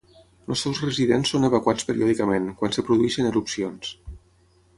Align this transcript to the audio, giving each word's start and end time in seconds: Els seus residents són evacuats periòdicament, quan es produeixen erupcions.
Els 0.53 0.61
seus 0.65 0.79
residents 0.85 1.33
són 1.35 1.45
evacuats 1.49 1.87
periòdicament, 1.89 2.49
quan 2.63 2.75
es 2.77 2.83
produeixen 2.89 3.31
erupcions. 3.35 3.95